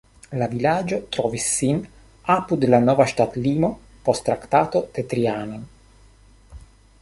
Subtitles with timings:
[0.41, 1.81] La vilaĝo trovis sin
[2.35, 3.71] apud la nova ŝtatlimo
[4.09, 5.63] post Traktato de Trianon.